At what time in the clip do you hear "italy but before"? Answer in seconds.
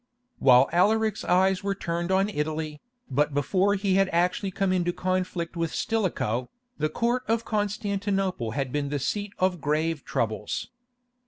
2.27-3.75